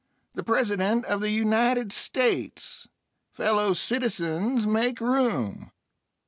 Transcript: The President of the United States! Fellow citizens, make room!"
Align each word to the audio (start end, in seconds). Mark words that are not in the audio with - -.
The 0.33 0.41
President 0.41 1.05
of 1.05 1.19
the 1.21 1.29
United 1.29 1.91
States! 1.93 2.87
Fellow 3.33 3.73
citizens, 3.73 4.65
make 4.65 4.99
room!" 4.99 5.71